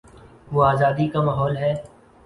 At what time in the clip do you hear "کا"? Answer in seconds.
1.07-1.21